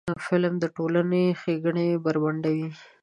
[0.27, 2.67] فلم د ټولنې ښېګڼې بربنډوي